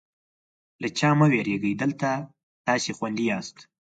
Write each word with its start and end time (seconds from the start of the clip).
له 0.81 0.87
چا 0.97 1.09
مه 1.17 1.27
وېرېږئ، 1.31 1.73
دلته 1.81 2.09
تاسې 2.65 2.91
خوندي 2.97 3.23
یاست. 3.31 3.57